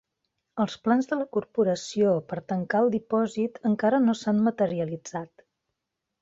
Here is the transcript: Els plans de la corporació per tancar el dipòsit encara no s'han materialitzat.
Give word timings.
Els 0.63 0.75
plans 0.85 1.09
de 1.11 1.17
la 1.19 1.27
corporació 1.35 2.13
per 2.31 2.39
tancar 2.53 2.81
el 2.85 2.89
dipòsit 2.97 3.61
encara 3.71 4.01
no 4.07 4.17
s'han 4.23 4.41
materialitzat. 4.49 5.47